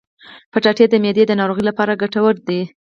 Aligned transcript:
کچالو 0.53 0.83
د 0.91 0.95
معدې 1.03 1.23
د 1.27 1.31
ناروغیو 1.39 1.67
لپاره 1.69 1.99
ګټور 2.01 2.35
دی. 2.47 2.61